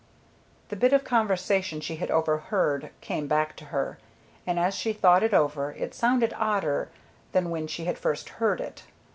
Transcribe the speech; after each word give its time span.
The 0.69 0.75
bit 0.75 0.93
of 0.93 1.03
conversation 1.03 1.79
she 1.79 1.97
had 1.97 2.09
overheard 2.09 2.89
came 3.01 3.27
back 3.27 3.55
to 3.57 3.65
her, 3.65 3.99
and 4.47 4.57
as 4.57 4.73
she 4.73 4.93
thought 4.93 5.21
it 5.21 5.31
over 5.31 5.73
it 5.73 5.93
sounded 5.93 6.33
odder 6.39 6.89
than 7.33 7.51
when 7.51 7.67
she 7.67 7.85
had 7.85 7.99
first 7.99 8.29
heard 8.41 8.59
it. 8.59 8.81